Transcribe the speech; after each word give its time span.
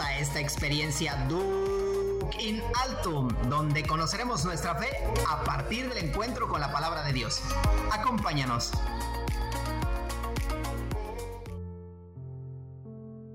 A 0.00 0.18
esta 0.18 0.40
experiencia 0.40 1.14
Duke 1.28 2.42
in 2.42 2.60
Altum, 2.82 3.28
donde 3.48 3.84
conoceremos 3.84 4.44
nuestra 4.44 4.74
fe 4.74 4.88
a 5.30 5.44
partir 5.44 5.88
del 5.88 6.08
encuentro 6.08 6.48
con 6.48 6.60
la 6.60 6.72
palabra 6.72 7.04
de 7.04 7.12
Dios. 7.12 7.40
Acompáñanos. 7.92 8.72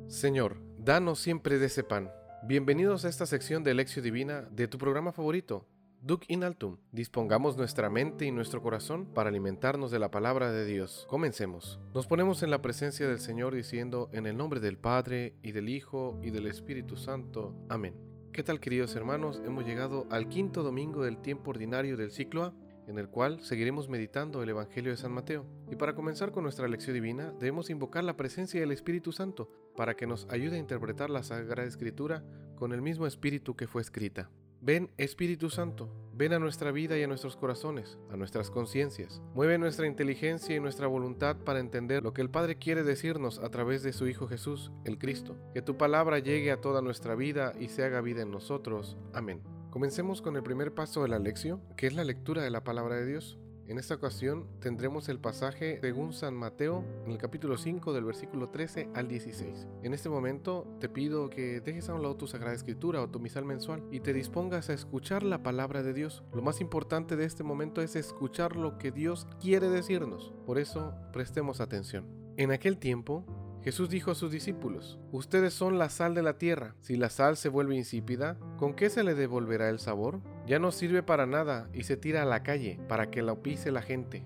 Señor, 0.08 0.58
danos 0.77 1.20
siempre 1.20 1.59
de 1.59 1.68
ese 1.68 1.86
pan. 1.86 2.12
Bienvenidos 2.44 3.05
a 3.05 3.10
esta 3.10 3.26
sección 3.26 3.64
de 3.64 3.73
Lección 3.76 4.04
Divina 4.04 4.41
de 4.52 4.68
tu 4.68 4.78
programa 4.78 5.14
favorito, 5.14 5.66
Duc 6.02 6.23
in 6.29 6.45
Altum. 6.45 6.77
Dispongamos 6.93 7.57
nuestra 7.57 7.89
mente 7.89 8.25
y 8.25 8.31
nuestro 8.31 8.61
corazón 8.61 9.05
para 9.13 9.29
alimentarnos 9.29 9.91
de 9.91 9.99
la 9.99 10.09
palabra 10.09 10.49
de 10.49 10.66
Dios. 10.66 11.05
Comencemos. 11.09 11.79
Nos 11.93 12.07
ponemos 12.07 12.41
en 12.41 12.52
la 12.52 12.61
presencia 12.61 13.05
del 13.07 13.20
Señor 13.20 13.53
diciendo 13.53 14.09
en 14.13 14.26
el 14.26 14.38
nombre 14.38 14.62
del 14.62 14.77
Padre 14.77 15.35
y 15.43 15.52
del 15.52 15.67
Hijo 15.67 16.17
y 16.23 16.30
del 16.30 16.48
Espíritu 16.48 16.95
Santo. 16.95 17.54
Amén. 17.67 17.95
¿Qué 18.31 18.43
tal 18.43 18.62
queridos 18.62 18.95
hermanos? 18.95 19.41
Hemos 19.45 19.66
llegado 19.66 20.07
al 20.09 20.30
quinto 20.30 20.63
domingo 20.63 21.04
del 21.04 21.21
tiempo 21.21 21.52
ordinario 21.52 21.98
del 21.98 22.12
ciclo 22.12 22.43
A 22.43 22.54
en 22.88 22.98
el 22.98 23.09
cual 23.09 23.41
seguiremos 23.41 23.88
meditando 23.88 24.41
el 24.41 24.49
Evangelio 24.49 24.91
de 24.91 24.98
San 24.98 25.12
Mateo. 25.12 25.45
Y 25.70 25.76
para 25.76 25.93
comenzar 25.93 26.31
con 26.31 26.43
nuestra 26.43 26.68
lección 26.68 26.95
divina, 26.95 27.34
debemos 27.40 27.70
invocar 27.70 28.04
la 28.04 28.18
presencia 28.18 28.59
del 28.59 28.71
Espíritu 28.71 29.12
Santo 29.12 29.52
para 29.76 29.95
que 29.95 30.07
nos 30.07 30.27
ayude 30.31 30.55
a 30.55 30.59
interpretar 30.59 31.09
la 31.12 31.21
Sagrada 31.21 31.68
Escritura 31.68 32.23
con 32.55 32.73
el 32.73 32.81
mismo 32.81 33.05
espíritu 33.05 33.55
que 33.55 33.68
fue 33.68 33.84
escrita. 33.84 34.31
Ven 34.62 34.91
Espíritu 34.98 35.49
Santo, 35.49 35.90
ven 36.13 36.34
a 36.34 36.40
nuestra 36.40 36.73
vida 36.73 36.98
y 36.98 37.04
a 37.04 37.08
nuestros 37.08 37.38
corazones, 37.38 37.98
a 38.12 38.18
nuestras 38.18 38.52
conciencias. 38.52 39.22
Mueve 39.34 39.58
nuestra 39.58 39.88
inteligencia 39.88 40.54
y 40.54 40.59
nuestra 40.59 40.88
voluntad 40.88 41.38
para 41.38 41.62
entender 41.62 42.04
lo 42.04 42.13
que 42.13 42.22
el 42.22 42.30
Padre 42.30 42.58
quiere 42.58 42.84
decirnos 42.84 43.40
a 43.40 43.49
través 43.49 43.84
de 43.84 43.94
su 43.94 44.05
Hijo 44.05 44.27
Jesús, 44.27 44.73
el 44.84 44.98
Cristo. 44.98 45.37
Que 45.54 45.62
tu 45.62 45.77
palabra 45.77 46.20
llegue 46.20 46.52
a 46.52 46.60
toda 46.60 46.82
nuestra 46.82 47.15
vida 47.15 47.54
y 47.57 47.70
se 47.70 47.85
haga 47.85 48.02
vida 48.02 48.21
en 48.21 48.32
nosotros. 48.32 48.98
Amén. 49.13 49.41
Comencemos 49.70 50.21
con 50.21 50.35
el 50.35 50.43
primer 50.43 50.74
paso 50.74 51.04
de 51.04 51.10
la 51.10 51.20
lección, 51.20 51.62
que 51.77 51.87
es 51.87 51.93
la 51.93 52.04
lectura 52.04 52.41
de 52.41 52.49
la 52.49 52.65
palabra 52.65 52.96
de 52.96 53.05
Dios. 53.05 53.40
En 53.70 53.77
esta 53.77 53.93
ocasión 53.93 54.48
tendremos 54.62 55.09
el 55.09 55.20
pasaje 55.20 55.77
según 55.79 56.12
San 56.12 56.34
Mateo 56.34 56.84
en 57.05 57.12
el 57.12 57.20
capítulo 57.20 57.55
5 57.55 57.93
del 57.93 58.03
versículo 58.03 58.49
13 58.49 58.89
al 58.95 59.07
16. 59.07 59.67
En 59.84 59.93
este 59.93 60.09
momento 60.09 60.65
te 60.79 60.89
pido 60.89 61.29
que 61.29 61.62
dejes 61.62 61.87
a 61.87 61.93
un 61.93 62.01
lado 62.01 62.15
tu 62.15 62.25
Sagrada 62.25 62.55
Escritura 62.55 62.99
o 62.99 63.12
tu 63.12 63.20
misal 63.20 63.45
mensual 63.45 63.84
y 63.91 63.99
te 63.99 64.12
dispongas 64.12 64.72
a 64.72 64.73
escuchar 64.73 65.22
la 65.22 65.44
palabra 65.44 65.84
de 65.84 65.94
Dios. 65.94 66.23
Lo 66.34 66.41
más 66.41 66.62
importante 66.62 67.16
de 67.16 67.25
este 67.25 67.44
momento 67.44 67.84
es 67.84 67.95
escuchar 67.95 68.56
lo 68.56 68.79
que 68.79 68.91
Dios 68.91 69.28
quiere 69.40 69.69
decirnos. 69.69 70.34
Por 70.47 70.57
eso 70.57 70.95
prestemos 71.13 71.62
atención. 71.62 72.07
En 72.38 72.51
aquel 72.51 72.79
tiempo 72.79 73.23
Jesús 73.63 73.90
dijo 73.90 74.12
a 74.12 74.16
sus 74.16 74.31
discípulos, 74.31 75.00
Ustedes 75.12 75.53
son 75.53 75.78
la 75.78 75.90
sal 75.90 76.16
de 76.16 76.24
la 76.24 76.38
tierra. 76.38 76.75
Si 76.79 76.96
la 76.96 77.09
sal 77.09 77.35
se 77.35 77.50
vuelve 77.50 77.75
insípida, 77.75 78.38
¿con 78.57 78.74
qué 78.74 78.90
se 78.90 79.03
le 79.03 79.16
devolverá 79.16 79.69
el 79.69 79.79
sabor? 79.79 80.22
Ya 80.47 80.59
no 80.59 80.72
sirve 80.72 81.03
para 81.03 81.25
nada 81.25 81.69
y 81.74 81.84
se 81.84 81.97
tira 81.97 82.24
a 82.24 82.25
la 82.25 82.41
calle 82.41 82.80
para 82.88 83.12
que 83.12 83.22
la 83.22 83.35
pise 83.35 83.72
la 83.72 83.81
gente. 83.81 84.25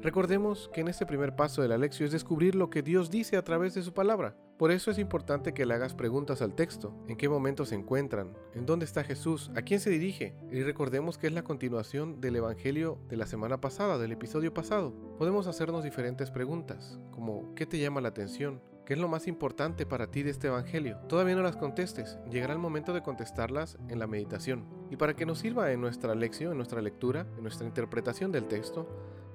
Recordemos 0.00 0.70
que 0.72 0.80
en 0.80 0.88
este 0.88 1.06
primer 1.06 1.34
paso 1.34 1.60
de 1.60 1.66
la 1.66 1.76
lección 1.76 2.06
es 2.06 2.12
descubrir 2.12 2.54
lo 2.54 2.70
que 2.70 2.82
Dios 2.82 3.10
dice 3.10 3.36
a 3.36 3.42
través 3.42 3.74
de 3.74 3.82
su 3.82 3.92
palabra. 3.92 4.36
Por 4.56 4.70
eso 4.70 4.92
es 4.92 4.98
importante 4.98 5.52
que 5.52 5.66
le 5.66 5.74
hagas 5.74 5.94
preguntas 5.94 6.40
al 6.40 6.54
texto, 6.54 6.94
en 7.08 7.16
qué 7.16 7.28
momento 7.28 7.66
se 7.66 7.74
encuentran, 7.74 8.36
en 8.54 8.64
dónde 8.64 8.84
está 8.84 9.02
Jesús, 9.02 9.50
a 9.56 9.62
quién 9.62 9.80
se 9.80 9.90
dirige. 9.90 10.36
Y 10.52 10.62
recordemos 10.62 11.18
que 11.18 11.26
es 11.26 11.32
la 11.32 11.42
continuación 11.42 12.20
del 12.20 12.36
Evangelio 12.36 13.00
de 13.08 13.16
la 13.16 13.26
semana 13.26 13.60
pasada, 13.60 13.98
del 13.98 14.12
episodio 14.12 14.54
pasado. 14.54 14.94
Podemos 15.18 15.48
hacernos 15.48 15.82
diferentes 15.82 16.30
preguntas, 16.30 17.00
como 17.10 17.52
¿qué 17.56 17.66
te 17.66 17.80
llama 17.80 18.00
la 18.00 18.08
atención? 18.08 18.62
¿Qué 18.86 18.94
es 18.94 19.00
lo 19.00 19.08
más 19.08 19.26
importante 19.26 19.84
para 19.84 20.12
ti 20.12 20.22
de 20.22 20.30
este 20.30 20.46
Evangelio? 20.46 20.98
Todavía 21.08 21.34
no 21.34 21.42
las 21.42 21.56
contestes, 21.56 22.18
llegará 22.30 22.52
el 22.52 22.58
momento 22.58 22.94
de 22.94 23.02
contestarlas 23.02 23.78
en 23.88 23.98
la 23.98 24.06
meditación. 24.06 24.64
Y 24.90 24.96
para 24.96 25.14
que 25.14 25.26
nos 25.26 25.40
sirva 25.40 25.72
en 25.72 25.80
nuestra 25.80 26.14
lección, 26.14 26.52
en 26.52 26.56
nuestra 26.56 26.80
lectura, 26.80 27.26
en 27.36 27.42
nuestra 27.42 27.66
interpretación 27.66 28.32
del 28.32 28.46
texto, 28.46 28.88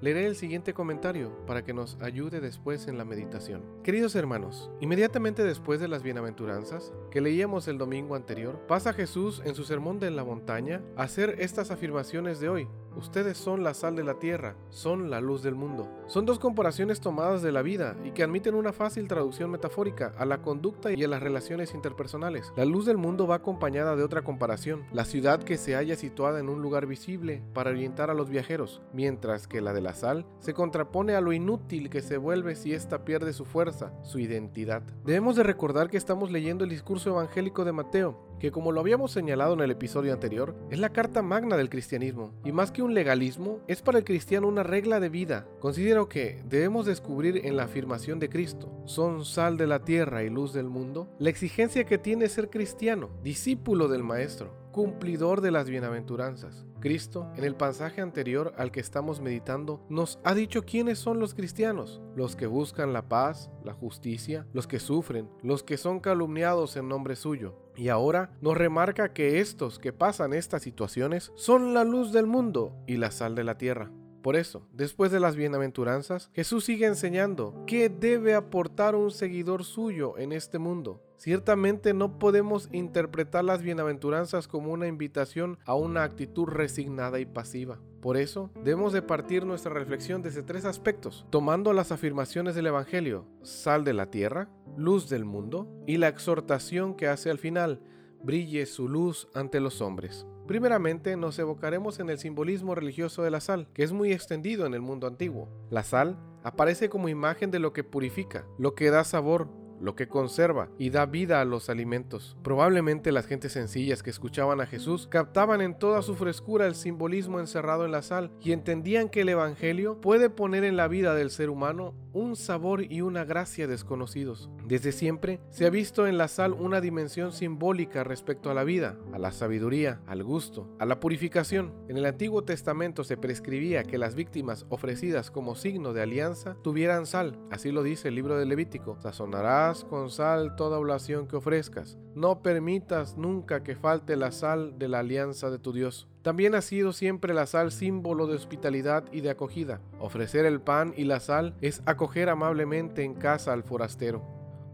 Leeré 0.04 0.26
el 0.26 0.36
siguiente 0.36 0.74
comentario 0.74 1.32
para 1.46 1.64
que 1.64 1.74
nos 1.74 1.98
ayude 2.02 2.42
después 2.42 2.90
en 2.90 2.98
la 2.98 3.06
meditación. 3.06 3.64
Queridos 3.86 4.16
hermanos, 4.16 4.70
inmediatamente 4.82 5.46
después 5.46 5.80
de 5.80 5.88
las 5.88 6.04
bienaventuranzas 6.04 6.92
que 7.10 7.22
leíamos 7.22 7.70
el 7.70 7.78
domingo 7.78 8.16
anterior, 8.16 8.60
pasa 8.68 8.92
Jesús 8.92 9.42
en 9.46 9.56
su 9.56 9.64
sermón 9.64 10.02
de 10.02 10.12
la 10.12 10.26
montaña 10.26 10.82
a 10.98 11.04
hacer 11.04 11.38
estas 11.40 11.72
afirmaciones 11.72 12.42
de 12.42 12.50
hoy. 12.50 12.68
Ustedes 12.96 13.38
son 13.38 13.64
la 13.64 13.74
sal 13.74 13.96
de 13.96 14.04
la 14.04 14.20
tierra, 14.20 14.56
son 14.70 15.10
la 15.10 15.22
luz 15.22 15.44
del 15.44 15.56
mundo. 15.56 15.90
Son 16.08 16.26
dos 16.26 16.40
comparaciones 16.40 17.02
tomadas 17.02 17.42
de 17.42 17.52
la 17.52 17.62
vida 17.62 17.96
y 18.04 18.12
que 18.12 18.24
admiten 18.24 18.56
una 18.56 18.74
fácil 18.74 19.08
traducción 19.08 19.50
metafórica 19.50 20.14
a 20.18 20.26
la 20.26 20.42
conducta 20.42 20.92
y 20.92 21.04
a 21.04 21.08
las 21.08 21.24
relaciones 21.24 21.74
interpersonales. 21.74 22.52
La 22.56 22.66
luz 22.66 22.86
del 22.86 22.98
mundo 22.98 23.28
va 23.28 23.36
acompañada 23.36 23.96
de 23.96 24.04
otra 24.04 24.24
comparación, 24.24 24.86
la 24.92 25.06
ciudad 25.06 25.42
que 25.42 25.58
se 25.58 25.76
halla 25.76 25.96
situada 25.96 26.40
en 26.40 26.50
un 26.50 26.62
lugar 26.62 26.86
visible 26.86 27.42
para 27.54 27.72
orientar 27.72 28.10
a 28.10 28.14
los 28.14 28.30
viajeros, 28.30 28.82
mientras 28.94 29.48
que 29.48 29.62
la 29.62 29.74
de 29.74 29.82
la 29.82 29.94
sal 29.94 30.26
se 30.40 30.54
contrapone 30.54 31.16
a 31.16 31.22
lo 31.22 31.34
inútil 31.34 31.90
que 31.90 32.02
se 32.02 32.18
vuelve 32.18 32.56
si 32.56 32.74
ésta 32.74 33.06
pierde 33.06 33.34
su 33.34 33.46
fuerza, 33.46 33.94
su 34.04 34.20
identidad. 34.20 34.84
Debemos 35.04 35.36
de 35.36 35.44
recordar 35.44 35.90
que 35.90 35.98
estamos 35.98 36.32
leyendo 36.32 36.64
el 36.64 36.70
discurso 36.70 37.10
evangélico 37.10 37.66
de 37.66 37.72
Mateo, 37.72 38.34
que 38.40 38.52
como 38.52 38.72
lo 38.72 38.82
habíamos 38.82 39.12
señalado 39.12 39.54
en 39.54 39.62
el 39.62 39.72
episodio 39.72 40.14
anterior, 40.14 40.56
es 40.70 40.78
la 40.78 40.90
carta 40.90 41.22
magna 41.22 41.56
del 41.56 41.70
cristianismo, 41.70 42.34
y 42.44 42.52
más 42.52 42.72
que 42.72 42.83
un 42.84 42.94
legalismo, 42.94 43.60
es 43.68 43.82
para 43.82 43.98
el 43.98 44.04
cristiano 44.04 44.48
una 44.48 44.64
regla 44.64 45.00
de 45.00 45.10
vida. 45.10 45.48
Considero 45.60 46.10
que 46.10 46.42
debemos 46.46 46.86
descubrir 46.86 47.46
en 47.46 47.58
la 47.58 47.64
afirmación 47.64 48.20
de 48.20 48.30
Cristo, 48.30 48.72
son 48.86 49.26
sal 49.26 49.58
de 49.58 49.68
la 49.68 49.84
tierra 49.84 50.24
y 50.24 50.30
luz 50.30 50.54
del 50.54 50.70
mundo, 50.70 51.10
la 51.20 51.30
exigencia 51.30 51.86
que 51.86 51.98
tiene 51.98 52.30
ser 52.30 52.50
cristiano, 52.50 53.10
discípulo 53.24 53.88
del 53.88 54.04
Maestro, 54.04 54.63
cumplidor 54.74 55.40
de 55.40 55.52
las 55.52 55.70
bienaventuranzas. 55.70 56.66
Cristo, 56.82 57.32
en 57.38 57.46
el 57.46 57.56
pasaje 57.56 58.02
anterior 58.02 58.54
al 58.58 58.72
que 58.72 58.82
estamos 58.82 59.22
meditando, 59.22 59.86
nos 59.88 60.20
ha 60.26 60.34
dicho 60.34 60.66
quiénes 60.66 61.00
son 61.00 61.20
los 61.20 61.34
cristianos, 61.34 62.02
los 62.18 62.36
que 62.36 62.48
buscan 62.48 62.92
la 62.92 63.08
paz, 63.08 63.50
la 63.64 63.72
justicia, 63.72 64.46
los 64.52 64.68
que 64.68 64.80
sufren, 64.80 65.30
los 65.42 65.64
que 65.64 65.78
son 65.78 66.02
calumniados 66.02 66.76
en 66.76 66.90
nombre 66.90 67.16
suyo. 67.16 67.56
Y 67.78 67.88
ahora 67.88 68.36
nos 68.42 68.58
remarca 68.58 69.14
que 69.14 69.40
estos 69.40 69.80
que 69.80 69.94
pasan 69.94 70.34
estas 70.34 70.64
situaciones 70.64 71.32
son 71.36 71.74
la 71.74 71.86
luz 71.86 72.12
del 72.12 72.26
mundo 72.26 72.76
y 72.86 72.98
la 72.98 73.12
sal 73.12 73.36
de 73.36 73.46
la 73.46 73.58
tierra. 73.58 73.92
Por 74.24 74.38
eso, 74.38 74.66
después 74.72 75.12
de 75.12 75.20
las 75.20 75.36
bienaventuranzas, 75.36 76.32
Jesús 76.34 76.64
sigue 76.64 76.86
enseñando 76.86 77.64
qué 77.68 77.90
debe 77.90 78.34
aportar 78.34 78.96
un 78.96 79.12
seguidor 79.12 79.66
suyo 79.66 80.18
en 80.18 80.32
este 80.32 80.60
mundo. 80.60 81.04
Ciertamente 81.24 81.94
no 81.94 82.20
podemos 82.20 82.68
interpretar 82.74 83.46
las 83.46 83.62
bienaventuranzas 83.62 84.50
como 84.50 84.74
una 84.74 84.88
invitación 84.88 85.58
a 85.64 85.74
una 85.74 86.04
actitud 86.04 86.48
resignada 86.48 87.22
y 87.22 87.26
pasiva. 87.26 87.80
Por 88.02 88.18
eso, 88.18 88.52
debemos 88.56 88.92
de 88.92 89.04
partir 89.04 89.46
nuestra 89.46 89.72
reflexión 89.72 90.22
desde 90.22 90.44
tres 90.44 90.66
aspectos, 90.66 91.26
tomando 91.30 91.72
las 91.72 91.94
afirmaciones 91.94 92.56
del 92.56 92.68
Evangelio, 92.68 93.26
sal 93.42 93.86
de 93.86 93.94
la 93.94 94.12
tierra, 94.12 94.50
luz 94.76 95.08
del 95.08 95.24
mundo, 95.24 95.66
y 95.88 95.96
la 95.96 96.10
exhortación 96.10 96.94
que 96.94 97.08
hace 97.08 97.30
al 97.30 97.38
final, 97.38 97.80
brille 98.22 98.66
su 98.66 98.90
luz 98.90 99.30
ante 99.34 99.62
los 99.62 99.80
hombres. 99.80 100.28
Primeramente 100.46 101.16
nos 101.16 101.40
evocaremos 101.40 102.02
en 102.02 102.10
el 102.10 102.20
simbolismo 102.20 102.76
religioso 102.76 103.24
de 103.24 103.32
la 103.32 103.40
sal, 103.40 103.70
que 103.74 103.84
es 103.84 103.94
muy 103.94 104.12
extendido 104.12 104.66
en 104.66 104.74
el 104.74 104.82
mundo 104.82 105.08
antiguo. 105.08 105.48
La 105.70 105.84
sal 105.84 106.20
aparece 106.44 106.90
como 106.90 107.08
imagen 107.08 107.50
de 107.50 107.60
lo 107.60 107.72
que 107.72 107.86
purifica, 107.86 108.46
lo 108.58 108.76
que 108.76 108.90
da 108.90 109.06
sabor, 109.06 109.63
lo 109.84 109.96
que 109.96 110.08
conserva 110.08 110.70
y 110.80 110.90
da 110.90 111.06
vida 111.06 111.42
a 111.42 111.46
los 111.46 111.70
alimentos. 111.70 112.38
Probablemente 112.42 113.12
las 113.12 113.28
gentes 113.28 113.52
sencillas 113.52 114.02
que 114.02 114.10
escuchaban 114.10 114.62
a 114.62 114.66
Jesús 114.66 115.08
captaban 115.08 115.62
en 115.62 115.78
toda 115.78 116.02
su 116.02 116.16
frescura 116.16 116.66
el 116.66 116.76
simbolismo 116.76 117.40
encerrado 117.40 117.86
en 117.86 117.92
la 117.92 118.02
sal 118.02 118.32
y 118.42 118.54
entendían 118.54 119.10
que 119.10 119.22
el 119.22 119.30
Evangelio 119.30 120.00
puede 120.00 120.30
poner 120.30 120.64
en 120.64 120.78
la 120.78 120.88
vida 120.88 121.14
del 121.16 121.30
ser 121.30 121.50
humano 121.50 121.94
un 122.14 122.36
sabor 122.36 122.84
y 122.84 123.02
una 123.02 123.26
gracia 123.26 123.68
desconocidos. 123.68 124.50
Desde 124.66 124.92
siempre 124.92 125.42
se 125.50 125.66
ha 125.66 125.70
visto 125.70 126.08
en 126.08 126.18
la 126.18 126.28
sal 126.28 126.54
una 126.54 126.80
dimensión 126.80 127.34
simbólica 127.34 128.04
respecto 128.04 128.50
a 128.50 128.54
la 128.54 128.64
vida, 128.64 128.98
a 129.14 129.20
la 129.20 129.32
sabiduría, 129.32 130.00
al 130.06 130.24
gusto, 130.24 130.70
a 130.80 130.86
la 130.86 131.00
purificación. 131.00 131.74
En 131.90 131.98
el 131.98 132.06
Antiguo 132.06 132.44
Testamento 132.44 133.04
se 133.04 133.18
prescribía 133.18 133.84
que 133.84 133.98
las 133.98 134.16
víctimas 134.16 134.66
ofrecidas 134.70 135.32
como 135.32 135.56
signo 135.56 135.92
de 135.92 136.04
alianza 136.04 136.56
tuvieran 136.62 137.06
sal, 137.08 137.40
así 137.52 137.72
lo 137.72 137.84
dice 137.84 138.10
el 138.10 138.16
libro 138.16 138.38
de 138.38 138.46
Levítico, 138.46 138.98
sazonarás 139.02 139.73
con 139.84 140.12
sal 140.12 140.56
toda 140.56 140.78
oblación 140.78 141.28
que 141.28 141.38
ofrezcas. 141.38 141.98
No 142.14 142.44
permitas 142.44 143.18
nunca 143.18 143.64
que 143.64 143.76
falte 143.76 144.16
la 144.16 144.32
sal 144.32 144.78
de 144.78 144.88
la 144.88 145.00
alianza 145.00 145.50
de 145.50 145.58
tu 145.58 145.74
Dios. 145.74 146.08
También 146.22 146.54
ha 146.54 146.62
sido 146.62 146.94
siempre 146.94 147.34
la 147.34 147.48
sal 147.48 147.72
símbolo 147.72 148.28
de 148.28 148.36
hospitalidad 148.36 149.06
y 149.12 149.22
de 149.22 149.32
acogida. 149.32 149.82
Ofrecer 150.00 150.46
el 150.46 150.62
pan 150.62 150.94
y 150.96 151.06
la 151.06 151.20
sal 151.20 151.56
es 151.62 151.82
acoger 151.86 152.30
amablemente 152.30 153.04
en 153.04 153.16
casa 153.16 153.54
al 153.54 153.64
forastero. 153.64 154.22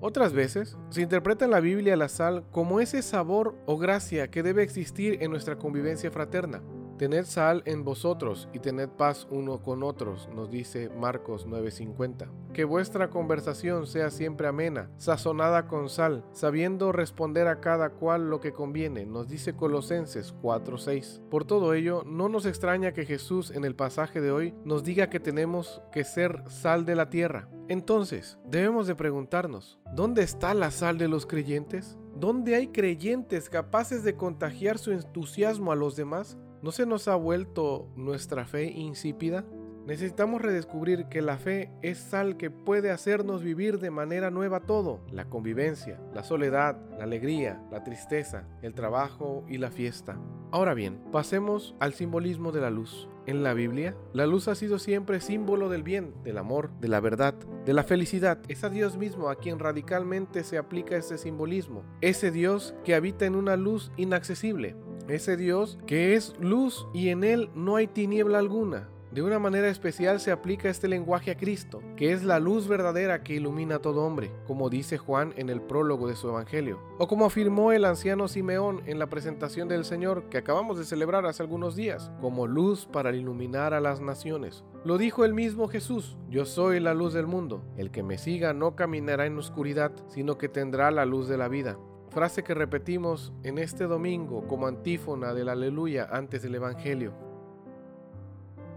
Otras 0.02 0.34
veces 0.34 0.78
se 0.90 1.02
interpreta 1.02 1.46
en 1.46 1.52
la 1.52 1.60
Biblia 1.60 1.96
la 1.96 2.10
sal 2.10 2.44
como 2.52 2.80
ese 2.80 3.02
sabor 3.02 3.56
o 3.66 3.78
gracia 3.78 4.30
que 4.30 4.44
debe 4.44 4.64
existir 4.64 5.22
en 5.22 5.32
nuestra 5.32 5.58
convivencia 5.58 6.12
fraterna. 6.12 6.62
Tened 7.00 7.24
sal 7.24 7.64
en 7.66 7.86
vosotros 7.86 8.50
y 8.52 8.60
tened 8.60 8.90
paz 8.90 9.26
uno 9.32 9.62
con 9.62 9.84
otros, 9.84 10.28
nos 10.36 10.52
dice 10.52 10.90
Marcos 10.90 11.48
9:50. 11.48 12.30
Que 12.52 12.66
vuestra 12.66 13.10
conversación 13.10 13.88
sea 13.88 14.10
siempre 14.10 14.50
amena, 14.50 14.92
sazonada 14.98 15.70
con 15.70 15.88
sal, 15.88 16.26
sabiendo 16.34 16.92
responder 16.92 17.48
a 17.48 17.62
cada 17.62 17.92
cual 17.92 18.30
lo 18.30 18.42
que 18.42 18.52
conviene, 18.52 19.06
nos 19.06 19.30
dice 19.30 19.56
Colosenses 19.56 20.36
4:6. 20.42 21.22
Por 21.32 21.46
todo 21.46 21.74
ello, 21.74 22.04
no 22.06 22.28
nos 22.28 22.46
extraña 22.46 22.92
que 22.92 23.06
Jesús 23.06 23.50
en 23.52 23.64
el 23.64 23.78
pasaje 23.78 24.20
de 24.20 24.32
hoy 24.32 24.54
nos 24.66 24.84
diga 24.84 25.10
que 25.10 25.22
tenemos 25.22 25.82
que 25.94 26.04
ser 26.04 26.44
sal 26.50 26.86
de 26.86 26.96
la 26.96 27.10
tierra. 27.10 27.48
Entonces, 27.70 28.40
debemos 28.44 28.88
de 28.88 28.96
preguntarnos, 28.96 29.80
¿dónde 29.96 30.24
está 30.24 30.54
la 30.54 30.70
sal 30.70 30.98
de 30.98 31.08
los 31.08 31.26
creyentes? 31.26 31.98
¿Dónde 32.14 32.56
hay 32.56 32.68
creyentes 32.68 33.50
capaces 33.50 34.04
de 34.04 34.18
contagiar 34.18 34.78
su 34.78 34.92
entusiasmo 34.92 35.72
a 35.72 35.78
los 35.78 35.96
demás? 35.96 36.38
¿No 36.62 36.72
se 36.72 36.86
nos 36.86 37.08
ha 37.08 37.16
vuelto 37.16 37.88
nuestra 37.96 38.46
fe 38.46 38.66
insípida? 38.66 39.46
Necesitamos 39.86 40.42
redescubrir 40.42 41.06
que 41.06 41.22
la 41.22 41.38
fe 41.38 41.72
es 41.82 41.98
sal 41.98 42.36
que 42.36 42.52
puede 42.52 42.92
hacernos 42.92 43.42
vivir 43.44 43.80
de 43.80 43.92
manera 43.92 44.30
nueva 44.30 44.60
todo, 44.60 45.00
la 45.10 45.30
convivencia, 45.30 46.02
la 46.14 46.24
soledad, 46.24 46.78
la 46.98 47.06
alegría, 47.06 47.64
la 47.72 47.86
tristeza, 47.86 48.46
el 48.62 48.74
trabajo 48.74 49.46
y 49.48 49.58
la 49.58 49.72
fiesta. 49.72 50.20
Ahora 50.52 50.74
bien, 50.74 51.00
pasemos 51.14 51.76
al 51.80 51.94
simbolismo 51.94 52.52
de 52.52 52.60
la 52.60 52.70
luz. 52.70 53.08
En 53.26 53.42
la 53.42 53.54
Biblia, 53.54 53.96
la 54.12 54.28
luz 54.28 54.48
ha 54.50 54.56
sido 54.56 54.80
siempre 54.80 55.22
símbolo 55.22 55.70
del 55.70 55.84
bien, 55.84 56.14
del 56.24 56.38
amor, 56.40 56.72
de 56.82 56.90
la 56.90 57.00
verdad, 57.00 57.36
de 57.66 57.74
la 57.74 57.84
felicidad. 57.84 58.40
Es 58.50 58.66
a 58.66 58.70
Dios 58.70 58.98
mismo 58.98 59.30
a 59.30 59.36
quien 59.36 59.60
radicalmente 59.60 60.44
se 60.44 60.58
aplica 60.58 60.98
ese 60.98 61.18
simbolismo. 61.18 61.84
Ese 62.02 62.32
Dios 62.32 62.76
que 62.84 62.96
habita 62.96 63.26
en 63.26 63.36
una 63.36 63.56
luz 63.56 63.92
inaccesible, 63.98 64.76
ese 65.12 65.38
Dios 65.38 65.78
que 65.86 66.16
es 66.16 66.36
luz 66.40 66.88
y 66.94 67.10
en 67.10 67.24
él 67.24 67.50
no 67.56 67.76
hay 67.76 67.88
tiniebla 67.88 68.40
alguna. 68.40 68.90
De 69.12 69.24
una 69.24 69.40
manera 69.40 69.70
especial 69.70 70.20
se 70.20 70.32
aplica 70.32 70.70
este 70.70 70.88
lenguaje 70.88 71.32
a 71.32 71.38
Cristo, 71.38 71.82
que 71.98 72.12
es 72.12 72.24
la 72.24 72.40
luz 72.40 72.68
verdadera 72.68 73.24
que 73.24 73.34
ilumina 73.34 73.78
a 73.78 73.80
todo 73.80 74.06
hombre, 74.06 74.32
como 74.46 74.70
dice 74.70 75.00
Juan 75.00 75.34
en 75.36 75.50
el 75.50 75.62
prólogo 75.62 76.08
de 76.08 76.16
su 76.16 76.30
Evangelio, 76.30 76.80
o 77.00 77.08
como 77.08 77.26
afirmó 77.26 77.72
el 77.72 77.86
anciano 77.86 78.28
Simeón 78.28 78.84
en 78.86 79.00
la 79.00 79.08
presentación 79.08 79.68
del 79.68 79.84
Señor 79.84 80.30
que 80.30 80.38
acabamos 80.38 80.78
de 80.78 80.86
celebrar 80.86 81.26
hace 81.26 81.42
algunos 81.42 81.76
días, 81.76 82.12
como 82.22 82.46
luz 82.46 82.86
para 82.86 83.16
iluminar 83.16 83.74
a 83.74 83.82
las 83.82 84.00
naciones. 84.00 84.64
Lo 84.86 85.00
dijo 85.00 85.26
el 85.26 85.34
mismo 85.34 85.68
Jesús, 85.70 86.16
yo 86.30 86.46
soy 86.46 86.80
la 86.80 86.94
luz 86.94 87.14
del 87.14 87.26
mundo, 87.26 87.64
el 87.78 87.90
que 87.90 88.04
me 88.04 88.20
siga 88.20 88.54
no 88.54 88.76
caminará 88.76 89.26
en 89.26 89.40
oscuridad, 89.40 89.92
sino 90.08 90.38
que 90.38 90.50
tendrá 90.50 90.92
la 90.92 91.06
luz 91.06 91.28
de 91.28 91.38
la 91.38 91.48
vida 91.48 91.80
frase 92.10 92.44
que 92.44 92.54
repetimos 92.54 93.32
en 93.44 93.58
este 93.58 93.86
domingo 93.86 94.48
como 94.48 94.68
antífona 94.68 95.34
del 95.34 95.50
aleluya 95.50 96.08
antes 96.12 96.42
del 96.42 96.56
Evangelio. 96.56 97.14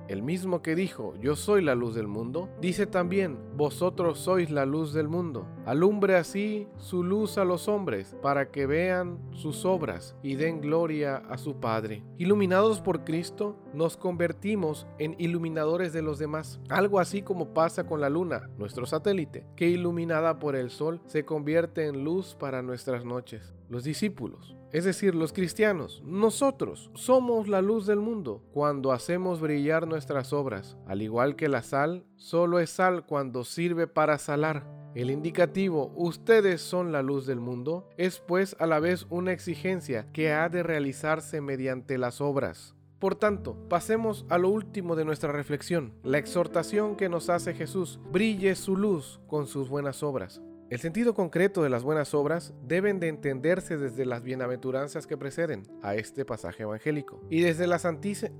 El 0.08 0.22
mismo 0.22 0.62
que 0.62 0.74
dijo, 0.74 1.14
yo 1.20 1.36
soy 1.36 1.62
la 1.62 1.74
luz 1.74 1.94
del 1.94 2.08
mundo, 2.08 2.50
dice 2.60 2.86
también, 2.86 3.38
vosotros 3.56 4.18
sois 4.18 4.50
la 4.50 4.66
luz 4.66 4.92
del 4.92 5.08
mundo. 5.08 5.46
Alumbre 5.64 6.16
así 6.16 6.68
su 6.76 7.04
luz 7.04 7.38
a 7.38 7.44
los 7.44 7.68
hombres, 7.68 8.16
para 8.20 8.50
que 8.50 8.66
vean 8.66 9.18
sus 9.30 9.64
obras 9.64 10.16
y 10.22 10.34
den 10.34 10.60
gloria 10.60 11.16
a 11.16 11.38
su 11.38 11.60
Padre. 11.60 12.02
Iluminados 12.18 12.80
por 12.80 13.04
Cristo, 13.04 13.56
nos 13.74 13.96
convertimos 13.96 14.86
en 14.98 15.14
iluminadores 15.18 15.92
de 15.92 16.02
los 16.02 16.18
demás, 16.18 16.60
algo 16.68 17.00
así 17.00 17.22
como 17.22 17.54
pasa 17.54 17.86
con 17.86 18.00
la 18.00 18.08
luna, 18.08 18.50
nuestro 18.58 18.86
satélite, 18.86 19.46
que 19.56 19.68
iluminada 19.68 20.38
por 20.38 20.56
el 20.56 20.70
sol 20.70 21.00
se 21.06 21.24
convierte 21.24 21.86
en 21.86 22.04
luz 22.04 22.34
para 22.34 22.62
nuestras 22.62 23.04
noches. 23.04 23.54
Los 23.68 23.84
discípulos, 23.84 24.54
es 24.72 24.84
decir, 24.84 25.14
los 25.14 25.32
cristianos, 25.32 26.02
nosotros 26.04 26.90
somos 26.94 27.48
la 27.48 27.62
luz 27.62 27.86
del 27.86 28.00
mundo 28.00 28.42
cuando 28.52 28.92
hacemos 28.92 29.40
brillar 29.40 29.86
nuestras 29.86 30.32
obras. 30.32 30.76
Al 30.86 31.02
igual 31.02 31.36
que 31.36 31.48
la 31.48 31.62
sal, 31.62 32.04
solo 32.16 32.58
es 32.58 32.70
sal 32.70 33.06
cuando 33.06 33.44
sirve 33.44 33.86
para 33.86 34.18
salar. 34.18 34.66
El 34.94 35.10
indicativo 35.10 35.90
ustedes 35.96 36.60
son 36.60 36.92
la 36.92 37.00
luz 37.00 37.26
del 37.26 37.40
mundo 37.40 37.88
es 37.96 38.20
pues 38.20 38.54
a 38.58 38.66
la 38.66 38.78
vez 38.78 39.06
una 39.08 39.32
exigencia 39.32 40.06
que 40.12 40.32
ha 40.32 40.50
de 40.50 40.62
realizarse 40.62 41.40
mediante 41.40 41.96
las 41.96 42.20
obras. 42.20 42.74
Por 43.02 43.16
tanto, 43.16 43.56
pasemos 43.68 44.24
a 44.28 44.38
lo 44.38 44.48
último 44.48 44.94
de 44.94 45.04
nuestra 45.04 45.32
reflexión, 45.32 45.92
la 46.04 46.18
exhortación 46.18 46.94
que 46.94 47.08
nos 47.08 47.30
hace 47.30 47.52
Jesús, 47.52 47.98
brille 48.12 48.54
su 48.54 48.76
luz 48.76 49.20
con 49.26 49.48
sus 49.48 49.68
buenas 49.68 50.04
obras. 50.04 50.40
El 50.70 50.78
sentido 50.78 51.12
concreto 51.12 51.64
de 51.64 51.68
las 51.68 51.82
buenas 51.82 52.14
obras 52.14 52.54
deben 52.62 53.00
de 53.00 53.08
entenderse 53.08 53.76
desde 53.76 54.06
las 54.06 54.22
bienaventuranzas 54.22 55.08
que 55.08 55.16
preceden 55.16 55.64
a 55.82 55.96
este 55.96 56.24
pasaje 56.24 56.62
evangélico 56.62 57.20
y 57.28 57.40
desde 57.40 57.66
las, 57.66 57.84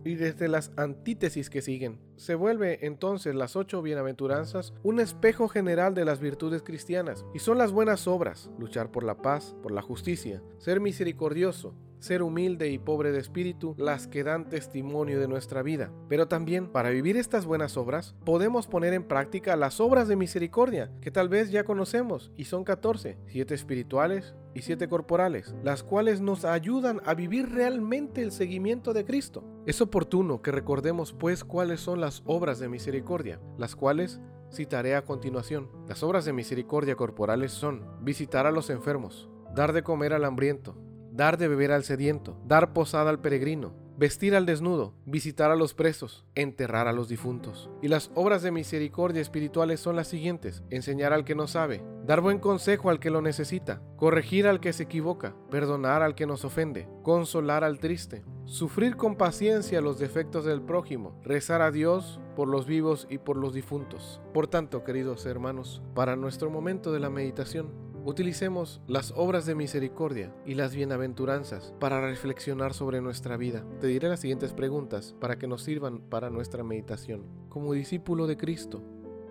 y 0.04 0.14
desde 0.14 0.46
las 0.46 0.70
antítesis 0.76 1.50
que 1.50 1.60
siguen. 1.60 1.98
Se 2.14 2.36
vuelve 2.36 2.86
entonces 2.86 3.34
las 3.34 3.56
ocho 3.56 3.82
bienaventuranzas 3.82 4.74
un 4.84 5.00
espejo 5.00 5.48
general 5.48 5.92
de 5.92 6.04
las 6.04 6.20
virtudes 6.20 6.62
cristianas 6.62 7.24
y 7.34 7.40
son 7.40 7.58
las 7.58 7.72
buenas 7.72 8.06
obras, 8.06 8.48
luchar 8.60 8.92
por 8.92 9.02
la 9.02 9.16
paz, 9.16 9.56
por 9.60 9.72
la 9.72 9.82
justicia, 9.82 10.40
ser 10.58 10.78
misericordioso, 10.78 11.74
ser 12.02 12.22
humilde 12.22 12.68
y 12.68 12.78
pobre 12.78 13.12
de 13.12 13.20
espíritu, 13.20 13.74
las 13.78 14.08
que 14.08 14.24
dan 14.24 14.48
testimonio 14.48 15.20
de 15.20 15.28
nuestra 15.28 15.62
vida. 15.62 15.92
Pero 16.08 16.26
también, 16.26 16.66
para 16.66 16.90
vivir 16.90 17.16
estas 17.16 17.46
buenas 17.46 17.76
obras, 17.76 18.16
podemos 18.24 18.66
poner 18.66 18.92
en 18.92 19.04
práctica 19.04 19.54
las 19.54 19.80
obras 19.80 20.08
de 20.08 20.16
misericordia, 20.16 20.90
que 21.00 21.12
tal 21.12 21.28
vez 21.28 21.50
ya 21.50 21.62
conocemos, 21.62 22.32
y 22.36 22.44
son 22.44 22.64
14, 22.64 23.18
7 23.28 23.54
espirituales 23.54 24.34
y 24.52 24.62
7 24.62 24.88
corporales, 24.88 25.54
las 25.62 25.84
cuales 25.84 26.20
nos 26.20 26.44
ayudan 26.44 27.00
a 27.04 27.14
vivir 27.14 27.50
realmente 27.50 28.20
el 28.22 28.32
seguimiento 28.32 28.92
de 28.92 29.04
Cristo. 29.04 29.44
Es 29.64 29.80
oportuno 29.80 30.42
que 30.42 30.50
recordemos 30.50 31.12
pues 31.12 31.44
cuáles 31.44 31.80
son 31.80 32.00
las 32.00 32.22
obras 32.26 32.58
de 32.58 32.68
misericordia, 32.68 33.40
las 33.58 33.76
cuales 33.76 34.20
citaré 34.52 34.96
a 34.96 35.04
continuación. 35.04 35.70
Las 35.88 36.02
obras 36.02 36.24
de 36.24 36.32
misericordia 36.32 36.96
corporales 36.96 37.52
son 37.52 37.86
visitar 38.02 38.46
a 38.46 38.50
los 38.50 38.70
enfermos, 38.70 39.30
dar 39.54 39.72
de 39.72 39.82
comer 39.82 40.12
al 40.12 40.24
hambriento, 40.24 40.76
dar 41.12 41.36
de 41.36 41.46
beber 41.46 41.72
al 41.72 41.84
sediento, 41.84 42.36
dar 42.46 42.72
posada 42.72 43.10
al 43.10 43.20
peregrino, 43.20 43.74
vestir 43.98 44.34
al 44.34 44.46
desnudo, 44.46 44.94
visitar 45.04 45.50
a 45.50 45.56
los 45.56 45.74
presos, 45.74 46.24
enterrar 46.34 46.88
a 46.88 46.92
los 46.92 47.08
difuntos. 47.08 47.70
Y 47.82 47.88
las 47.88 48.10
obras 48.14 48.42
de 48.42 48.50
misericordia 48.50 49.20
espirituales 49.20 49.80
son 49.80 49.94
las 49.94 50.08
siguientes, 50.08 50.62
enseñar 50.70 51.12
al 51.12 51.24
que 51.24 51.34
no 51.34 51.46
sabe, 51.46 51.84
dar 52.06 52.20
buen 52.20 52.38
consejo 52.38 52.90
al 52.90 52.98
que 52.98 53.10
lo 53.10 53.20
necesita, 53.20 53.82
corregir 53.96 54.46
al 54.46 54.60
que 54.60 54.72
se 54.72 54.84
equivoca, 54.84 55.36
perdonar 55.50 56.02
al 56.02 56.14
que 56.14 56.26
nos 56.26 56.44
ofende, 56.44 56.88
consolar 57.02 57.62
al 57.62 57.78
triste, 57.78 58.24
sufrir 58.46 58.96
con 58.96 59.16
paciencia 59.16 59.80
los 59.80 59.98
defectos 59.98 60.44
del 60.44 60.62
prójimo, 60.62 61.20
rezar 61.22 61.60
a 61.60 61.70
Dios 61.70 62.20
por 62.34 62.48
los 62.48 62.66
vivos 62.66 63.06
y 63.10 63.18
por 63.18 63.36
los 63.36 63.52
difuntos. 63.52 64.20
Por 64.32 64.46
tanto, 64.46 64.82
queridos 64.82 65.26
hermanos, 65.26 65.82
para 65.94 66.16
nuestro 66.16 66.50
momento 66.50 66.90
de 66.92 67.00
la 67.00 67.10
meditación, 67.10 67.91
Utilicemos 68.04 68.80
las 68.88 69.12
obras 69.14 69.46
de 69.46 69.54
misericordia 69.54 70.34
y 70.44 70.54
las 70.54 70.74
bienaventuranzas 70.74 71.72
para 71.78 72.00
reflexionar 72.00 72.74
sobre 72.74 73.00
nuestra 73.00 73.36
vida. 73.36 73.64
Te 73.80 73.86
diré 73.86 74.08
las 74.08 74.18
siguientes 74.18 74.52
preguntas 74.52 75.14
para 75.20 75.38
que 75.38 75.46
nos 75.46 75.62
sirvan 75.62 76.00
para 76.00 76.28
nuestra 76.28 76.64
meditación. 76.64 77.24
Como 77.48 77.72
discípulo 77.74 78.26
de 78.26 78.36
Cristo, 78.36 78.82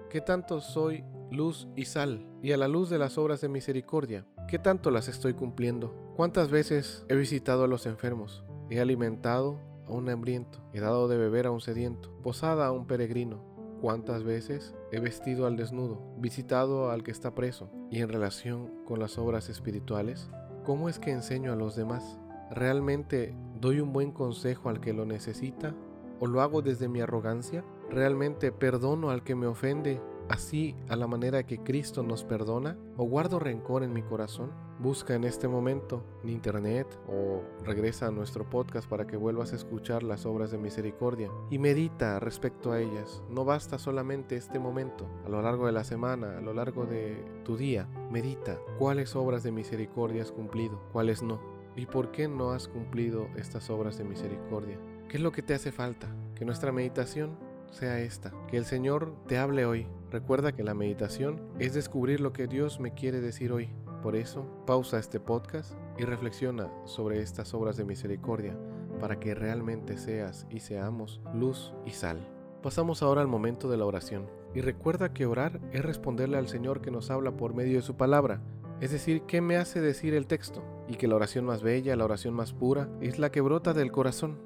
¿qué 0.10 0.22
tanto 0.22 0.62
soy 0.62 1.04
luz 1.32 1.68
y 1.76 1.84
sal? 1.84 2.26
Y 2.42 2.54
a 2.54 2.58
la 2.58 2.70
luz 2.70 2.90
de 2.90 2.98
las 2.98 3.18
obras 3.18 3.42
de 3.42 3.50
misericordia, 3.50 4.26
¿qué 4.48 4.58
tanto 4.58 4.90
las 4.90 5.10
estoy 5.10 5.34
cumpliendo? 5.34 5.94
¿Cuántas 6.16 6.50
veces 6.50 7.06
he 7.10 7.16
visitado 7.16 7.66
a 7.66 7.68
los 7.68 7.86
enfermos? 7.86 8.46
¿He 8.70 8.80
alimentado 8.80 9.60
a 9.86 9.92
un 9.92 10.08
hambriento? 10.08 10.64
¿He 10.72 10.80
dado 10.80 11.10
de 11.10 11.18
beber 11.18 11.46
a 11.46 11.52
un 11.52 11.60
sediento? 11.60 12.18
¿Posada 12.24 12.68
a 12.68 12.72
un 12.72 12.88
peregrino? 12.88 13.51
¿Cuántas 13.82 14.24
veces 14.24 14.76
he 14.92 15.00
vestido 15.00 15.48
al 15.48 15.58
desnudo, 15.58 16.00
visitado 16.20 16.92
al 16.92 17.02
que 17.02 17.10
está 17.10 17.34
preso? 17.34 17.72
Y 17.90 18.02
en 18.02 18.10
relación 18.10 18.72
con 18.86 19.00
las 19.00 19.18
obras 19.18 19.50
espirituales, 19.50 20.30
¿cómo 20.64 20.88
es 20.88 21.00
que 21.00 21.10
enseño 21.10 21.52
a 21.52 21.56
los 21.56 21.76
demás? 21.76 22.20
¿Realmente 22.52 23.36
doy 23.60 23.80
un 23.80 23.92
buen 23.92 24.12
consejo 24.12 24.70
al 24.70 24.82
que 24.82 24.94
lo 24.94 25.08
necesita? 25.08 25.74
¿O 26.20 26.28
lo 26.28 26.42
hago 26.42 26.62
desde 26.62 26.90
mi 26.90 27.02
arrogancia? 27.02 27.66
¿Realmente 27.90 28.52
perdono 28.52 29.10
al 29.10 29.24
que 29.24 29.34
me 29.34 29.48
ofende 29.48 30.00
así 30.30 30.76
a 30.90 30.96
la 30.96 31.08
manera 31.08 31.44
que 31.44 31.60
Cristo 31.60 32.04
nos 32.04 32.24
perdona? 32.24 32.78
¿O 32.98 33.06
guardo 33.06 33.40
rencor 33.40 33.84
en 33.84 33.94
mi 33.94 34.02
corazón? 34.02 34.52
Busca 34.80 35.16
en 35.16 35.24
este 35.24 35.48
momento 35.48 36.04
en 36.24 36.30
internet 36.30 36.88
o 37.08 37.44
regresa 37.64 38.08
a 38.08 38.12
nuestro 38.12 38.50
podcast 38.50 38.90
para 38.90 39.06
que 39.06 39.18
vuelvas 39.18 39.54
a 39.54 39.56
escuchar 39.56 40.04
las 40.04 40.26
obras 40.26 40.52
de 40.52 40.58
misericordia 40.58 41.30
y 41.50 41.60
medita 41.60 42.20
respecto 42.20 42.72
a 42.72 42.80
ellas. 42.80 43.24
No 43.30 43.46
basta 43.46 43.78
solamente 43.78 44.36
este 44.36 44.60
momento, 44.60 45.08
a 45.26 45.30
lo 45.30 45.42
largo 45.42 45.66
de 45.66 45.72
la 45.72 45.84
semana, 45.84 46.38
a 46.38 46.42
lo 46.42 46.54
largo 46.54 46.86
de 46.86 47.24
tu 47.44 47.58
día, 47.58 47.88
medita 48.10 48.58
cuáles 48.80 49.16
obras 49.16 49.44
de 49.44 49.52
misericordia 49.52 50.24
has 50.24 50.32
cumplido, 50.32 50.82
cuáles 50.92 51.22
no 51.22 51.62
y 51.76 51.86
por 51.86 52.12
qué 52.12 52.28
no 52.28 52.52
has 52.52 52.68
cumplido 52.68 53.28
estas 53.36 53.70
obras 53.70 53.98
de 53.98 54.04
misericordia. 54.04 54.78
¿Qué 55.08 55.18
es 55.18 55.24
lo 55.24 55.32
que 55.32 55.42
te 55.42 55.54
hace 55.54 55.72
falta? 55.72 56.08
Que 56.36 56.46
nuestra 56.46 56.72
meditación 56.72 57.38
sea 57.72 58.00
esta. 58.00 58.32
Que 58.48 58.58
el 58.58 58.66
Señor 58.66 59.16
te 59.28 59.38
hable 59.38 59.66
hoy. 59.66 59.88
Recuerda 60.12 60.52
que 60.52 60.64
la 60.64 60.74
meditación 60.74 61.42
es 61.58 61.74
descubrir 61.74 62.20
lo 62.20 62.34
que 62.34 62.48
Dios 62.48 62.82
me 62.82 62.94
quiere 62.94 63.22
decir 63.22 63.54
hoy. 63.54 63.70
Por 64.04 64.18
eso, 64.18 64.46
pausa 64.68 65.00
este 65.00 65.22
podcast 65.22 65.74
y 65.98 66.04
reflexiona 66.04 66.70
sobre 66.84 67.22
estas 67.22 67.54
obras 67.54 67.78
de 67.78 67.86
misericordia 67.86 68.58
para 69.00 69.22
que 69.22 69.34
realmente 69.34 69.98
seas 69.98 70.48
y 70.50 70.60
seamos 70.60 71.22
luz 71.34 71.74
y 71.86 71.92
sal. 71.92 72.28
Pasamos 72.62 73.02
ahora 73.02 73.22
al 73.22 73.30
momento 73.30 73.70
de 73.70 73.78
la 73.78 73.86
oración. 73.86 74.30
Y 74.54 74.60
recuerda 74.60 75.14
que 75.14 75.26
orar 75.26 75.62
es 75.72 75.82
responderle 75.82 76.38
al 76.38 76.50
Señor 76.50 76.82
que 76.82 76.92
nos 76.92 77.10
habla 77.10 77.38
por 77.38 77.54
medio 77.54 77.78
de 77.78 77.82
su 77.82 77.96
palabra. 77.96 78.42
Es 78.82 78.92
decir, 78.92 79.22
¿qué 79.22 79.40
me 79.40 79.56
hace 79.56 79.80
decir 79.80 80.14
el 80.14 80.28
texto? 80.28 80.62
Y 80.90 80.96
que 80.96 81.08
la 81.08 81.16
oración 81.16 81.46
más 81.46 81.64
bella, 81.64 81.96
la 81.96 82.04
oración 82.04 82.34
más 82.34 82.52
pura, 82.52 82.90
es 83.00 83.18
la 83.18 83.32
que 83.32 83.40
brota 83.40 83.74
del 83.74 83.94
corazón. 83.94 84.40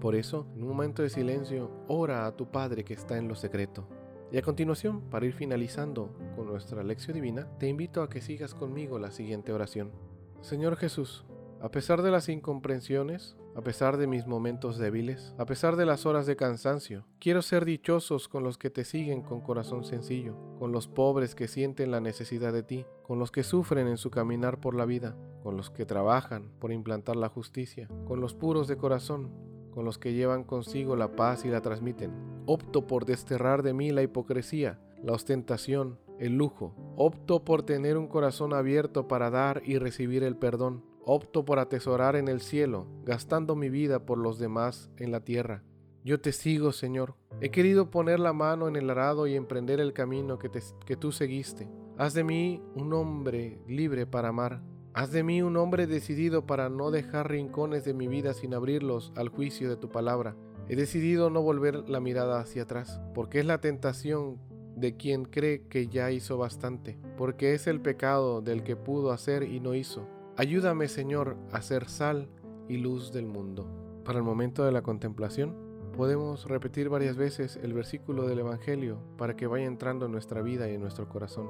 Por 0.00 0.16
eso, 0.16 0.48
en 0.56 0.62
un 0.62 0.68
momento 0.68 1.00
de 1.00 1.10
silencio, 1.10 1.70
ora 1.86 2.26
a 2.26 2.34
tu 2.34 2.50
Padre 2.50 2.82
que 2.82 2.94
está 2.94 3.18
en 3.18 3.28
lo 3.28 3.36
secreto. 3.36 3.86
Y 4.32 4.38
a 4.38 4.42
continuación, 4.42 5.02
para 5.10 5.26
ir 5.26 5.34
finalizando 5.34 6.16
con 6.34 6.46
nuestra 6.46 6.82
lección 6.82 7.12
divina, 7.12 7.46
te 7.58 7.68
invito 7.68 8.02
a 8.02 8.08
que 8.08 8.22
sigas 8.22 8.54
conmigo 8.54 8.98
la 8.98 9.10
siguiente 9.10 9.52
oración. 9.52 9.92
Señor 10.40 10.76
Jesús, 10.76 11.26
a 11.60 11.70
pesar 11.70 12.00
de 12.00 12.10
las 12.10 12.30
incomprensiones, 12.30 13.36
a 13.54 13.60
pesar 13.60 13.98
de 13.98 14.06
mis 14.06 14.26
momentos 14.26 14.78
débiles, 14.78 15.34
a 15.36 15.44
pesar 15.44 15.76
de 15.76 15.84
las 15.84 16.06
horas 16.06 16.24
de 16.24 16.36
cansancio, 16.36 17.04
quiero 17.20 17.42
ser 17.42 17.66
dichosos 17.66 18.26
con 18.26 18.42
los 18.42 18.56
que 18.56 18.70
te 18.70 18.84
siguen 18.84 19.20
con 19.20 19.42
corazón 19.42 19.84
sencillo, 19.84 20.34
con 20.58 20.72
los 20.72 20.88
pobres 20.88 21.34
que 21.34 21.46
sienten 21.46 21.90
la 21.90 22.00
necesidad 22.00 22.54
de 22.54 22.62
ti, 22.62 22.86
con 23.02 23.18
los 23.18 23.32
que 23.32 23.42
sufren 23.42 23.86
en 23.86 23.98
su 23.98 24.10
caminar 24.10 24.60
por 24.60 24.74
la 24.74 24.86
vida, 24.86 25.14
con 25.42 25.58
los 25.58 25.68
que 25.68 25.84
trabajan 25.84 26.50
por 26.58 26.72
implantar 26.72 27.16
la 27.16 27.28
justicia, 27.28 27.86
con 28.06 28.22
los 28.22 28.32
puros 28.32 28.66
de 28.66 28.78
corazón, 28.78 29.51
con 29.72 29.84
los 29.84 29.98
que 29.98 30.12
llevan 30.12 30.44
consigo 30.44 30.94
la 30.94 31.16
paz 31.16 31.44
y 31.44 31.48
la 31.48 31.62
transmiten. 31.62 32.12
Opto 32.46 32.86
por 32.86 33.04
desterrar 33.04 33.64
de 33.64 33.74
mí 33.74 33.90
la 33.90 34.02
hipocresía, 34.02 34.78
la 35.02 35.12
ostentación, 35.12 35.98
el 36.20 36.36
lujo. 36.36 36.76
Opto 36.96 37.44
por 37.44 37.64
tener 37.64 37.98
un 37.98 38.06
corazón 38.06 38.54
abierto 38.54 39.08
para 39.08 39.30
dar 39.30 39.62
y 39.64 39.78
recibir 39.78 40.22
el 40.22 40.36
perdón 40.36 40.84
Opto 41.04 41.44
por 41.44 41.58
atesorar 41.58 42.14
en 42.14 42.28
el 42.28 42.40
cielo, 42.40 42.86
gastando 43.04 43.56
mi 43.56 43.68
vida 43.68 44.06
por 44.06 44.18
los 44.18 44.38
demás 44.38 44.88
en 44.96 45.10
la 45.10 45.24
tierra. 45.24 45.64
Yo 46.04 46.20
te 46.20 46.30
sigo, 46.30 46.70
Señor. 46.70 47.16
He 47.40 47.50
querido 47.50 47.90
poner 47.90 48.20
la 48.20 48.32
mano 48.32 48.68
en 48.68 48.76
el 48.76 48.88
arado 48.88 49.26
y 49.26 49.34
emprender 49.34 49.80
el 49.80 49.92
camino 49.92 50.38
que, 50.38 50.96
tú 50.96 51.10
seguiste. 51.10 51.68
Haz 51.98 52.14
de 52.14 52.22
mí 52.22 52.62
un 52.76 52.92
hombre 52.92 53.60
libre 53.66 54.06
para 54.06 54.28
amar. 54.28 54.62
Haz 54.94 55.10
de 55.10 55.22
mí 55.22 55.40
un 55.40 55.56
hombre 55.56 55.86
decidido 55.86 56.44
para 56.44 56.68
no 56.68 56.90
dejar 56.90 57.30
rincones 57.30 57.82
de 57.84 57.94
mi 57.94 58.08
vida 58.08 58.34
sin 58.34 58.52
abrirlos 58.52 59.10
al 59.16 59.30
juicio 59.30 59.70
de 59.70 59.76
tu 59.76 59.88
palabra. 59.88 60.36
He 60.68 60.76
decidido 60.76 61.30
no 61.30 61.40
volver 61.40 61.88
la 61.88 61.98
mirada 61.98 62.40
hacia 62.40 62.64
atrás, 62.64 63.00
porque 63.14 63.40
es 63.40 63.46
la 63.46 63.58
tentación 63.58 64.38
de 64.76 64.98
quien 64.98 65.24
cree 65.24 65.66
que 65.66 65.88
ya 65.88 66.10
hizo 66.10 66.36
bastante, 66.36 66.98
porque 67.16 67.54
es 67.54 67.66
el 67.66 67.80
pecado 67.80 68.42
del 68.42 68.64
que 68.64 68.76
pudo 68.76 69.12
hacer 69.12 69.44
y 69.44 69.60
no 69.60 69.74
hizo. 69.74 70.06
Ayúdame, 70.36 70.88
Señor, 70.88 71.38
a 71.52 71.62
ser 71.62 71.88
sal 71.88 72.28
y 72.68 72.76
luz 72.76 73.12
del 73.12 73.26
mundo. 73.26 73.66
Para 74.04 74.18
el 74.18 74.24
momento 74.24 74.62
de 74.62 74.72
la 74.72 74.82
contemplación, 74.82 75.56
podemos 75.96 76.46
repetir 76.46 76.90
varias 76.90 77.16
veces 77.16 77.58
el 77.62 77.72
versículo 77.72 78.26
del 78.26 78.40
Evangelio 78.40 78.98
para 79.16 79.36
que 79.36 79.46
vaya 79.46 79.64
entrando 79.64 80.04
en 80.04 80.12
nuestra 80.12 80.42
vida 80.42 80.68
y 80.68 80.74
en 80.74 80.82
nuestro 80.82 81.08
corazón. 81.08 81.48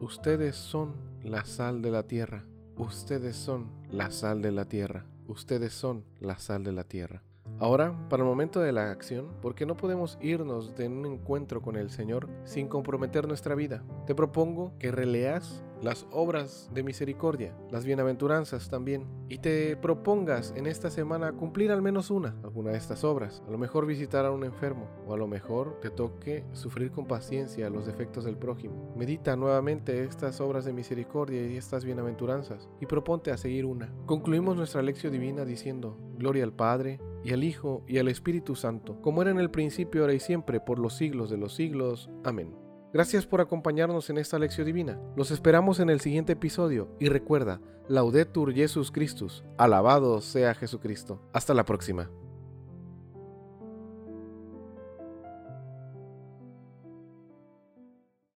Ustedes 0.00 0.54
son 0.54 0.94
la 1.22 1.44
sal 1.44 1.82
de 1.82 1.90
la 1.90 2.04
tierra. 2.04 2.44
Ustedes 2.76 3.36
son 3.36 3.70
la 3.90 4.10
sal 4.10 4.40
de 4.40 4.50
la 4.50 4.64
tierra. 4.64 5.04
Ustedes 5.28 5.72
son 5.72 6.04
la 6.20 6.38
sal 6.38 6.64
de 6.64 6.72
la 6.72 6.84
tierra. 6.84 7.22
Ahora, 7.58 7.94
para 8.08 8.22
el 8.22 8.28
momento 8.28 8.60
de 8.60 8.72
la 8.72 8.90
acción, 8.90 9.28
¿por 9.40 9.54
qué 9.54 9.66
no 9.66 9.76
podemos 9.76 10.18
irnos 10.20 10.74
de 10.74 10.88
un 10.88 11.04
encuentro 11.06 11.60
con 11.60 11.76
el 11.76 11.90
Señor 11.90 12.28
sin 12.44 12.68
comprometer 12.68 13.28
nuestra 13.28 13.54
vida? 13.54 13.84
Te 14.06 14.14
propongo 14.14 14.72
que 14.78 14.90
releas 14.90 15.62
las 15.82 16.06
obras 16.12 16.70
de 16.72 16.82
misericordia, 16.82 17.56
las 17.70 17.84
bienaventuranzas 17.84 18.70
también, 18.70 19.06
y 19.28 19.38
te 19.38 19.76
propongas 19.76 20.54
en 20.56 20.66
esta 20.66 20.90
semana 20.90 21.32
cumplir 21.32 21.72
al 21.72 21.82
menos 21.82 22.10
una, 22.10 22.36
alguna 22.42 22.70
de 22.70 22.78
estas 22.78 23.04
obras. 23.04 23.42
A 23.46 23.50
lo 23.50 23.58
mejor 23.58 23.86
visitar 23.86 24.24
a 24.24 24.30
un 24.30 24.44
enfermo, 24.44 24.88
o 25.06 25.14
a 25.14 25.16
lo 25.16 25.26
mejor 25.26 25.80
te 25.80 25.90
toque 25.90 26.44
sufrir 26.52 26.92
con 26.92 27.06
paciencia 27.06 27.68
los 27.68 27.86
defectos 27.86 28.24
del 28.24 28.36
prójimo. 28.36 28.94
Medita 28.96 29.36
nuevamente 29.36 30.04
estas 30.04 30.40
obras 30.40 30.64
de 30.64 30.72
misericordia 30.72 31.46
y 31.46 31.56
estas 31.56 31.84
bienaventuranzas, 31.84 32.68
y 32.80 32.86
proponte 32.86 33.32
a 33.32 33.36
seguir 33.36 33.66
una. 33.66 33.92
Concluimos 34.06 34.56
nuestra 34.56 34.82
lección 34.82 35.12
divina 35.12 35.44
diciendo, 35.44 35.98
Gloria 36.16 36.44
al 36.44 36.52
Padre, 36.52 37.00
y 37.24 37.32
al 37.32 37.44
Hijo, 37.44 37.84
y 37.86 37.98
al 37.98 38.08
Espíritu 38.08 38.54
Santo, 38.56 39.00
como 39.00 39.22
era 39.22 39.30
en 39.30 39.38
el 39.38 39.50
principio, 39.50 40.02
ahora 40.02 40.14
y 40.14 40.20
siempre, 40.20 40.60
por 40.60 40.78
los 40.78 40.94
siglos 40.94 41.30
de 41.30 41.36
los 41.36 41.54
siglos. 41.54 42.10
Amén. 42.24 42.61
Gracias 42.92 43.24
por 43.24 43.40
acompañarnos 43.40 44.10
en 44.10 44.18
esta 44.18 44.38
lección 44.38 44.66
divina. 44.66 45.00
Los 45.16 45.30
esperamos 45.30 45.80
en 45.80 45.88
el 45.88 46.00
siguiente 46.00 46.34
episodio 46.34 46.94
y 47.00 47.08
recuerda, 47.08 47.60
Laudetur 47.88 48.52
Jesus 48.52 48.90
Christus, 48.90 49.44
alabado 49.56 50.20
sea 50.20 50.54
Jesucristo. 50.54 51.20
Hasta 51.32 51.54
la 51.54 51.64
próxima. 51.64 52.10